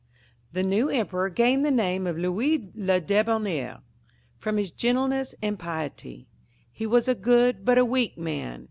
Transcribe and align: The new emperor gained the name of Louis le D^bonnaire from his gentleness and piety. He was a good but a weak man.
The 0.51 0.63
new 0.63 0.89
emperor 0.89 1.29
gained 1.29 1.63
the 1.63 1.69
name 1.69 2.07
of 2.07 2.17
Louis 2.17 2.71
le 2.73 2.99
D^bonnaire 2.99 3.81
from 4.39 4.57
his 4.57 4.71
gentleness 4.71 5.35
and 5.43 5.59
piety. 5.59 6.27
He 6.71 6.87
was 6.87 7.07
a 7.07 7.13
good 7.13 7.63
but 7.63 7.77
a 7.77 7.85
weak 7.85 8.17
man. 8.17 8.59